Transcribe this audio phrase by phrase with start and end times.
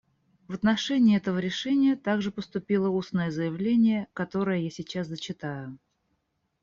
[0.47, 5.77] В отношении этого решения также поступило устное заявление, которое я сейчас зачитаю.